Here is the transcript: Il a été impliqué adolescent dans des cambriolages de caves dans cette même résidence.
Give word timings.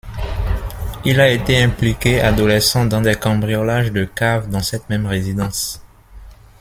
Il 1.05 1.19
a 1.21 1.29
été 1.29 1.61
impliqué 1.61 2.19
adolescent 2.21 2.85
dans 2.85 3.01
des 3.01 3.13
cambriolages 3.13 3.91
de 3.91 4.05
caves 4.05 4.49
dans 4.49 4.63
cette 4.63 4.89
même 4.89 5.05
résidence. 5.05 5.79